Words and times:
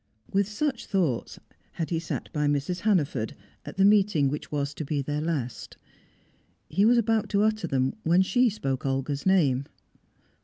With 0.33 0.47
such 0.47 0.87
thoughts 0.87 1.39
had 1.73 1.91
he 1.91 1.99
sat 1.99 2.33
by 2.33 2.47
Mrs. 2.47 2.79
Hannaford, 2.79 3.35
at 3.67 3.77
the 3.77 3.85
meeting 3.85 4.29
which 4.29 4.51
was 4.51 4.73
to 4.73 4.83
be 4.83 5.03
their 5.03 5.21
last. 5.21 5.77
He 6.69 6.85
was 6.85 6.97
about 6.97 7.29
to 7.29 7.43
utter 7.43 7.67
them, 7.67 7.93
when 8.01 8.23
she 8.23 8.49
spoke 8.49 8.83
Olga's 8.83 9.27
name. 9.27 9.67